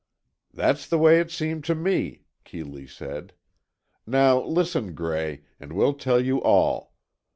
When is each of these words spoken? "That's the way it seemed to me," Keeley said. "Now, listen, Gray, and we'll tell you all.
"That's 0.51 0.87
the 0.87 0.97
way 0.97 1.19
it 1.19 1.29
seemed 1.29 1.63
to 1.65 1.75
me," 1.75 2.23
Keeley 2.43 2.87
said. 2.87 3.33
"Now, 4.07 4.41
listen, 4.43 4.95
Gray, 4.95 5.43
and 5.59 5.73
we'll 5.73 5.93
tell 5.93 6.19
you 6.19 6.41
all. 6.41 6.95